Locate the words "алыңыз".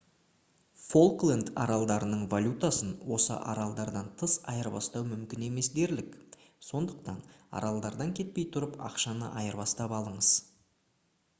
9.99-10.31